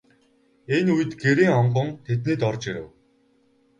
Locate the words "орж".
2.49-2.61